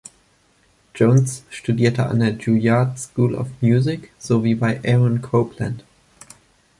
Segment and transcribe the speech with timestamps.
[0.95, 5.83] Jones studierte an der Juilliard School of Music sowie bei Aaron Copland.